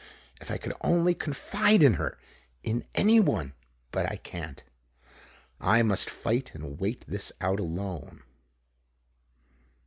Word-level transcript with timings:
If 0.41 0.49
I 0.49 0.57
could 0.57 0.73
only 0.81 1.13
confide 1.13 1.83
in 1.83 1.93
her! 1.93 2.17
In 2.63 2.85
anyone! 2.95 3.53
But 3.91 4.11
I 4.11 4.15
can't. 4.15 4.63
I 5.59 5.83
must 5.83 6.09
fight 6.09 6.55
and 6.55 6.79
wait 6.79 7.05
this 7.07 7.31
out 7.39 7.59
alone. 7.59 8.23